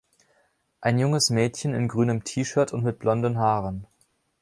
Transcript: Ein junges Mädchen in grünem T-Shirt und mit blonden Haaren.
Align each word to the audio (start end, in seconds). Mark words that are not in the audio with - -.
Ein 0.79 0.97
junges 0.97 1.29
Mädchen 1.29 1.75
in 1.75 1.87
grünem 1.87 2.23
T-Shirt 2.23 2.73
und 2.73 2.83
mit 2.83 2.97
blonden 2.97 3.37
Haaren. 3.37 3.85